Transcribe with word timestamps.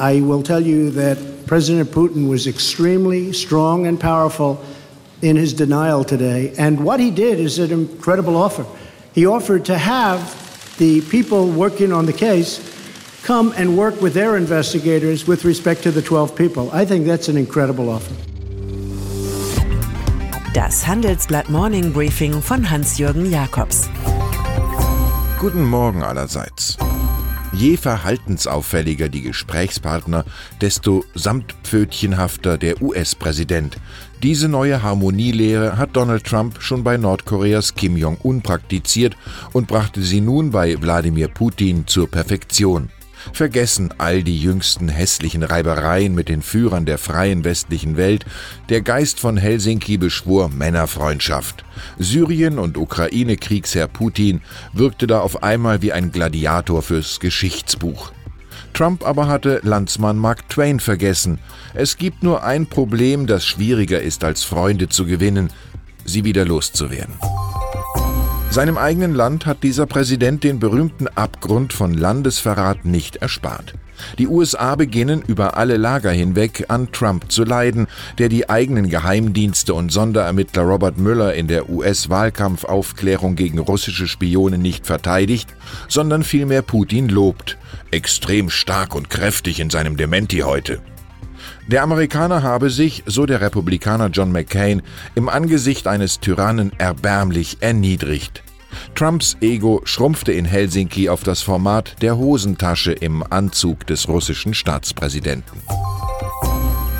I 0.00 0.22
will 0.22 0.42
tell 0.42 0.60
you 0.60 0.90
that 0.92 1.46
President 1.46 1.90
Putin 1.90 2.26
was 2.26 2.46
extremely 2.46 3.34
strong 3.34 3.86
and 3.86 4.00
powerful 4.00 4.64
in 5.20 5.36
his 5.36 5.52
denial 5.52 6.04
today. 6.04 6.54
And 6.56 6.82
what 6.82 7.00
he 7.00 7.10
did 7.10 7.38
is 7.38 7.58
an 7.58 7.70
incredible 7.70 8.34
offer. 8.34 8.64
He 9.14 9.26
offered 9.26 9.66
to 9.66 9.76
have 9.76 10.18
the 10.78 11.02
people 11.02 11.50
working 11.50 11.92
on 11.92 12.06
the 12.06 12.14
case 12.14 12.66
come 13.24 13.52
and 13.58 13.76
work 13.76 14.00
with 14.00 14.14
their 14.14 14.38
investigators 14.38 15.26
with 15.26 15.44
respect 15.44 15.82
to 15.82 15.90
the 15.90 16.00
12 16.00 16.34
people. 16.34 16.70
I 16.72 16.86
think 16.86 17.04
that's 17.04 17.28
an 17.28 17.36
incredible 17.36 17.90
offer. 17.90 18.14
Das 20.54 20.86
Handelsblatt 20.86 21.50
Morning 21.50 21.92
Briefing 21.92 22.40
von 22.40 22.70
Hans-Jürgen 22.70 23.30
Jakobs. 23.30 23.90
Guten 25.38 25.64
Morgen 25.64 26.02
allerseits. 26.02 26.78
Je 27.52 27.76
verhaltensauffälliger 27.76 29.08
die 29.08 29.22
Gesprächspartner, 29.22 30.24
desto 30.60 31.04
samtpfötchenhafter 31.14 32.56
der 32.56 32.80
US-Präsident. 32.80 33.76
Diese 34.22 34.48
neue 34.48 34.82
Harmonielehre 34.82 35.76
hat 35.76 35.96
Donald 35.96 36.24
Trump 36.24 36.62
schon 36.62 36.84
bei 36.84 36.96
Nordkoreas 36.96 37.74
Kim 37.74 37.96
Jong-un 37.96 38.42
praktiziert 38.42 39.16
und 39.52 39.66
brachte 39.66 40.02
sie 40.02 40.20
nun 40.20 40.52
bei 40.52 40.80
Wladimir 40.80 41.28
Putin 41.28 41.86
zur 41.86 42.08
Perfektion. 42.08 42.88
Vergessen 43.32 43.94
all 43.98 44.22
die 44.22 44.40
jüngsten 44.40 44.88
hässlichen 44.88 45.42
Reibereien 45.42 46.14
mit 46.14 46.28
den 46.28 46.42
Führern 46.42 46.86
der 46.86 46.98
freien 46.98 47.44
westlichen 47.44 47.96
Welt, 47.96 48.24
der 48.68 48.82
Geist 48.82 49.20
von 49.20 49.36
Helsinki 49.36 49.98
beschwor 49.98 50.48
Männerfreundschaft. 50.48 51.64
Syrien- 51.98 52.58
und 52.58 52.76
Ukraine-Kriegsherr 52.76 53.88
Putin 53.88 54.40
wirkte 54.72 55.06
da 55.06 55.20
auf 55.20 55.42
einmal 55.42 55.82
wie 55.82 55.92
ein 55.92 56.12
Gladiator 56.12 56.82
fürs 56.82 57.20
Geschichtsbuch. 57.20 58.12
Trump 58.72 59.04
aber 59.04 59.28
hatte 59.28 59.60
Landsmann 59.62 60.16
Mark 60.16 60.48
Twain 60.48 60.80
vergessen. 60.80 61.38
Es 61.74 61.96
gibt 61.96 62.22
nur 62.22 62.44
ein 62.44 62.66
Problem, 62.66 63.26
das 63.26 63.44
schwieriger 63.44 64.00
ist 64.00 64.24
als 64.24 64.44
Freunde 64.44 64.88
zu 64.88 65.06
gewinnen, 65.06 65.50
sie 66.04 66.24
wieder 66.24 66.44
loszuwerden. 66.44 67.14
Seinem 68.50 68.78
eigenen 68.78 69.14
Land 69.14 69.46
hat 69.46 69.62
dieser 69.62 69.86
Präsident 69.86 70.42
den 70.42 70.58
berühmten 70.58 71.06
Abgrund 71.06 71.72
von 71.72 71.94
Landesverrat 71.94 72.84
nicht 72.84 73.14
erspart. 73.14 73.74
Die 74.18 74.26
USA 74.26 74.74
beginnen 74.74 75.22
über 75.24 75.56
alle 75.56 75.76
Lager 75.76 76.10
hinweg 76.10 76.64
an 76.66 76.90
Trump 76.90 77.30
zu 77.30 77.44
leiden, 77.44 77.86
der 78.18 78.28
die 78.28 78.50
eigenen 78.50 78.88
Geheimdienste 78.88 79.72
und 79.72 79.92
Sonderermittler 79.92 80.62
Robert 80.62 80.98
Mueller 80.98 81.32
in 81.34 81.46
der 81.46 81.70
US-Wahlkampfaufklärung 81.70 83.36
gegen 83.36 83.60
russische 83.60 84.08
Spione 84.08 84.58
nicht 84.58 84.84
verteidigt, 84.84 85.54
sondern 85.86 86.24
vielmehr 86.24 86.62
Putin 86.62 87.08
lobt. 87.08 87.56
Extrem 87.92 88.50
stark 88.50 88.96
und 88.96 89.10
kräftig 89.10 89.60
in 89.60 89.70
seinem 89.70 89.96
Dementi 89.96 90.38
heute. 90.38 90.80
Der 91.66 91.82
Amerikaner 91.82 92.42
habe 92.42 92.70
sich, 92.70 93.02
so 93.06 93.26
der 93.26 93.40
Republikaner 93.40 94.08
John 94.08 94.32
McCain, 94.32 94.82
im 95.14 95.28
Angesicht 95.28 95.86
eines 95.86 96.20
Tyrannen 96.20 96.72
erbärmlich 96.78 97.58
erniedrigt. 97.60 98.42
Trumps 98.94 99.36
Ego 99.40 99.80
schrumpfte 99.84 100.32
in 100.32 100.44
Helsinki 100.44 101.08
auf 101.08 101.22
das 101.22 101.42
Format 101.42 101.96
der 102.02 102.16
Hosentasche 102.16 102.92
im 102.92 103.24
Anzug 103.28 103.86
des 103.86 104.08
russischen 104.08 104.54
Staatspräsidenten. 104.54 105.60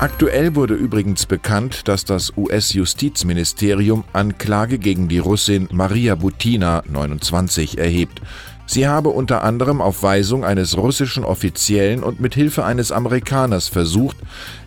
Aktuell 0.00 0.54
wurde 0.54 0.74
übrigens 0.74 1.26
bekannt, 1.26 1.88
dass 1.88 2.04
das 2.04 2.32
US-Justizministerium 2.36 4.04
Anklage 4.12 4.78
gegen 4.78 5.08
die 5.08 5.18
Russin 5.18 5.68
Maria 5.72 6.14
Butina, 6.14 6.84
29, 6.88 7.78
erhebt. 7.78 8.22
Sie 8.70 8.86
habe 8.86 9.08
unter 9.08 9.42
anderem 9.44 9.80
auf 9.80 10.02
Weisung 10.02 10.44
eines 10.44 10.76
russischen 10.76 11.24
Offiziellen 11.24 12.02
und 12.02 12.20
mit 12.20 12.34
Hilfe 12.34 12.66
eines 12.66 12.92
Amerikaners 12.92 13.68
versucht, 13.68 14.18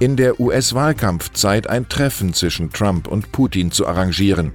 in 0.00 0.16
der 0.16 0.40
US-Wahlkampfzeit 0.40 1.68
ein 1.68 1.90
Treffen 1.90 2.32
zwischen 2.32 2.72
Trump 2.72 3.06
und 3.06 3.32
Putin 3.32 3.70
zu 3.70 3.86
arrangieren. 3.86 4.52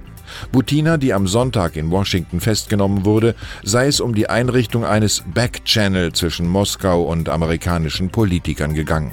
Butina, 0.50 0.96
die 0.96 1.14
am 1.14 1.28
Sonntag 1.28 1.76
in 1.76 1.92
Washington 1.92 2.40
festgenommen 2.40 3.04
wurde, 3.04 3.36
sei 3.62 3.86
es 3.86 4.00
um 4.00 4.12
die 4.12 4.28
Einrichtung 4.28 4.84
eines 4.84 5.22
Backchannel 5.32 6.12
zwischen 6.12 6.48
Moskau 6.48 7.04
und 7.04 7.28
amerikanischen 7.28 8.10
Politikern 8.10 8.74
gegangen. 8.74 9.12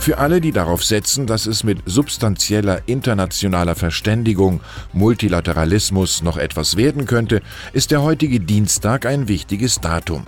Für 0.00 0.16
alle, 0.16 0.40
die 0.40 0.50
darauf 0.50 0.82
setzen, 0.82 1.26
dass 1.26 1.44
es 1.44 1.62
mit 1.62 1.82
substanzieller 1.84 2.80
internationaler 2.86 3.74
Verständigung, 3.74 4.62
Multilateralismus 4.94 6.22
noch 6.22 6.38
etwas 6.38 6.78
werden 6.78 7.04
könnte, 7.04 7.42
ist 7.74 7.90
der 7.90 8.02
heutige 8.02 8.40
Dienstag 8.40 9.04
ein 9.04 9.28
wichtiges 9.28 9.78
Datum. 9.78 10.24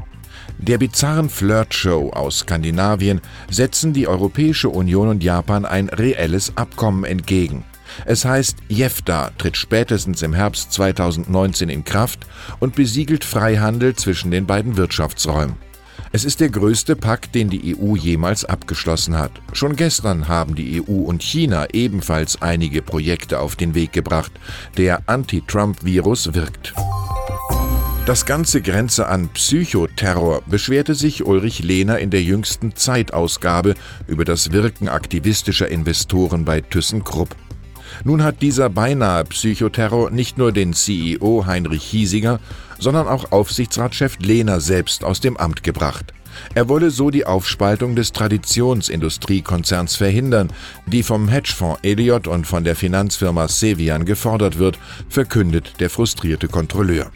Der 0.59 0.77
bizarren 0.77 1.31
Flirtshow 1.31 2.11
aus 2.11 2.41
Skandinavien 2.41 3.23
setzen 3.49 3.95
die 3.95 4.07
Europäische 4.07 4.69
Union 4.69 5.09
und 5.09 5.25
Japan 5.25 5.65
ein 5.65 5.89
reelles 5.89 6.55
Abkommen 6.55 7.05
entgegen. 7.05 7.65
Es 8.05 8.27
heißt, 8.27 8.59
JEFTA 8.69 9.31
tritt 9.39 9.57
spätestens 9.57 10.21
im 10.21 10.35
Herbst 10.35 10.71
2019 10.75 11.71
in 11.71 11.83
Kraft 11.83 12.27
und 12.61 12.75
besiegelt 12.75 13.25
Freihandel 13.25 13.97
zwischen 13.97 14.31
den 14.31 14.45
beiden 14.45 14.77
Wirtschaftsräumen. 14.77 15.57
Es 16.15 16.27
ist 16.27 16.41
der 16.41 16.51
größte 16.51 16.95
Pakt, 16.95 17.35
den 17.35 17.49
die 17.49 17.75
EU 17.75 17.97
jemals 17.97 18.45
abgeschlossen 18.45 19.17
hat. 19.17 19.33
Schon 19.55 19.77
gestern 19.77 20.29
haben 20.29 20.55
die 20.55 20.83
EU 20.83 20.93
und 20.93 21.23
China 21.23 21.67
ebenfalls 21.73 22.43
einige 22.43 22.83
Projekte 22.83 23.41
auf 23.41 23.57
den 23.57 23.75
Weg 23.75 23.93
gebracht. 23.93 24.31
Der 24.77 25.09
Anti-Trump-Virus 25.09 26.35
wirkt. 26.35 26.75
Das 28.05 28.27
Ganze 28.27 28.61
grenze 28.61 29.07
an 29.07 29.31
Psychoterror, 29.31 30.43
beschwerte 30.45 30.95
sich 30.95 31.25
Ulrich 31.25 31.63
Lehner 31.63 31.99
in 31.99 32.11
der 32.11 32.23
jüngsten 32.23 32.77
Zeitausgabe 32.77 33.75
über 34.07 34.27
das 34.27 34.53
Wirken 34.53 34.89
aktivistischer 34.89 35.69
Investoren 35.69 36.45
bei 36.45 36.61
ThyssenKrupp. 36.61 37.35
Nun 38.05 38.23
hat 38.23 38.43
dieser 38.43 38.69
beinahe 38.69 39.25
Psychoterror 39.25 40.11
nicht 40.11 40.39
nur 40.39 40.53
den 40.53 40.73
CEO 40.73 41.45
Heinrich 41.47 41.85
Hiesiger, 41.85 42.41
sondern 42.79 43.09
auch 43.09 43.33
Aufsichtsratschef 43.33 44.19
Lehner 44.19 44.61
selbst 44.61 45.05
aus 45.05 45.21
dem 45.21 45.37
Amt 45.37 45.63
gebracht. 45.63 46.13
Er 46.55 46.69
wolle 46.69 46.91
so 46.91 47.11
die 47.11 47.27
Aufspaltung 47.27 47.95
des 47.95 48.13
Traditionsindustriekonzerns 48.13 49.97
verhindern, 49.97 50.49
die 50.87 51.03
vom 51.03 51.29
Hedgefonds 51.29 51.81
Elliott 51.83 52.27
und 52.27 52.47
von 52.47 52.65
der 52.65 52.77
Finanzfirma 52.77 53.49
Sevian 53.49 54.05
gefordert 54.05 54.59
wird, 54.59 54.79
verkündet 55.09 55.75
der 55.81 55.91
frustrierte 55.91 56.49
Kontrolleur. 56.49 57.11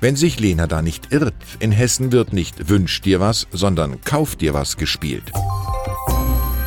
Wenn 0.00 0.16
sich 0.16 0.38
Lehner 0.38 0.66
da 0.66 0.82
nicht 0.82 1.12
irrt, 1.12 1.34
in 1.58 1.72
Hessen 1.72 2.12
wird 2.12 2.32
nicht 2.32 2.68
Wünsch 2.68 3.00
dir 3.00 3.20
was, 3.20 3.46
sondern 3.50 4.00
Kauf 4.02 4.36
dir 4.36 4.54
was 4.54 4.76
gespielt. 4.76 5.32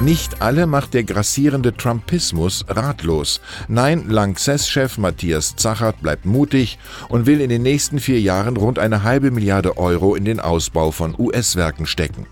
Nicht 0.01 0.41
alle 0.41 0.67
macht 0.67 0.93
der 0.93 1.03
grassierende 1.03 1.75
Trumpismus 1.75 2.65
ratlos. 2.67 3.39
Nein, 3.67 4.09
Lanxess-Chef 4.09 4.97
Matthias 4.97 5.55
Zachert 5.55 6.01
bleibt 6.01 6.25
mutig 6.25 6.77
und 7.09 7.25
will 7.25 7.39
in 7.39 7.49
den 7.49 7.61
nächsten 7.61 7.99
vier 7.99 8.19
Jahren 8.19 8.57
rund 8.57 8.79
eine 8.79 9.03
halbe 9.03 9.31
Milliarde 9.31 9.77
Euro 9.77 10.15
in 10.15 10.25
den 10.25 10.39
Ausbau 10.39 10.91
von 10.91 11.15
US-Werken 11.17 11.85
stecken. 11.85 12.25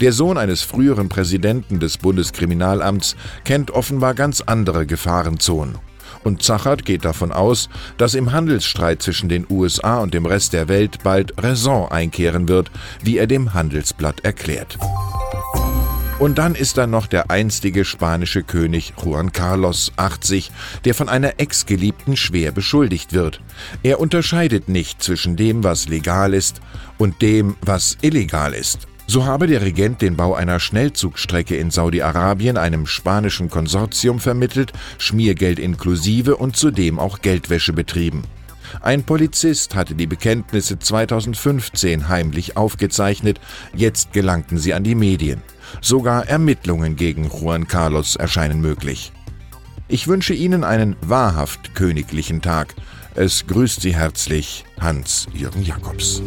Der 0.00 0.12
Sohn 0.12 0.38
eines 0.38 0.62
früheren 0.62 1.08
Präsidenten 1.08 1.80
des 1.80 1.98
Bundeskriminalamts 1.98 3.16
kennt 3.44 3.72
offenbar 3.72 4.14
ganz 4.14 4.42
andere 4.42 4.86
Gefahrenzonen. 4.86 5.78
Und 6.24 6.42
Zachert 6.42 6.84
geht 6.84 7.04
davon 7.04 7.32
aus, 7.32 7.68
dass 7.96 8.14
im 8.14 8.32
Handelsstreit 8.32 9.02
zwischen 9.02 9.28
den 9.28 9.46
USA 9.48 9.98
und 9.98 10.14
dem 10.14 10.26
Rest 10.26 10.52
der 10.52 10.68
Welt 10.68 10.98
bald 11.02 11.32
Raison 11.42 11.90
einkehren 11.90 12.48
wird, 12.48 12.70
wie 13.02 13.18
er 13.18 13.26
dem 13.26 13.54
Handelsblatt 13.54 14.24
erklärt. 14.24 14.78
Und 16.18 16.38
dann 16.38 16.56
ist 16.56 16.76
da 16.78 16.88
noch 16.88 17.06
der 17.06 17.30
einstige 17.30 17.84
spanische 17.84 18.42
König 18.42 18.92
Juan 19.00 19.30
Carlos 19.30 19.92
80, 19.96 20.50
der 20.84 20.94
von 20.94 21.08
einer 21.08 21.38
Ex-Geliebten 21.38 22.16
schwer 22.16 22.50
beschuldigt 22.50 23.12
wird. 23.12 23.40
Er 23.84 24.00
unterscheidet 24.00 24.68
nicht 24.68 25.00
zwischen 25.00 25.36
dem, 25.36 25.62
was 25.62 25.88
legal 25.88 26.34
ist 26.34 26.60
und 26.98 27.22
dem, 27.22 27.54
was 27.60 27.98
illegal 28.00 28.52
ist. 28.52 28.88
So 29.06 29.26
habe 29.26 29.46
der 29.46 29.62
Regent 29.62 30.02
den 30.02 30.16
Bau 30.16 30.34
einer 30.34 30.58
Schnellzugstrecke 30.58 31.56
in 31.56 31.70
Saudi-Arabien 31.70 32.56
einem 32.56 32.86
spanischen 32.86 33.48
Konsortium 33.48 34.18
vermittelt, 34.18 34.72
Schmiergeld 34.98 35.60
inklusive 35.60 36.36
und 36.36 36.56
zudem 36.56 36.98
auch 36.98 37.22
Geldwäsche 37.22 37.72
betrieben. 37.72 38.24
Ein 38.80 39.04
Polizist 39.04 39.74
hatte 39.74 39.94
die 39.94 40.06
Bekenntnisse 40.06 40.78
2015 40.78 42.08
heimlich 42.08 42.56
aufgezeichnet, 42.56 43.40
jetzt 43.74 44.12
gelangten 44.12 44.58
sie 44.58 44.74
an 44.74 44.84
die 44.84 44.94
Medien. 44.94 45.42
Sogar 45.80 46.26
Ermittlungen 46.26 46.96
gegen 46.96 47.28
Juan 47.28 47.68
Carlos 47.68 48.16
erscheinen 48.16 48.60
möglich. 48.60 49.12
Ich 49.88 50.06
wünsche 50.06 50.34
Ihnen 50.34 50.64
einen 50.64 50.96
wahrhaft 51.00 51.74
königlichen 51.74 52.42
Tag. 52.42 52.74
Es 53.14 53.46
grüßt 53.46 53.80
Sie 53.80 53.94
herzlich 53.94 54.64
Hans-Jürgen 54.78 55.62
Jakobs. 55.62 56.22